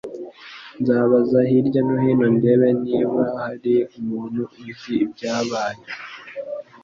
Nzabaza 0.79 1.37
hirya 1.49 1.81
no 1.87 1.95
hino 2.03 2.27
ndebe 2.37 2.67
niba 2.83 3.23
hari 3.39 3.75
umuntu 3.97 4.41
uzi 4.69 4.93
ibyabaye 5.05 5.83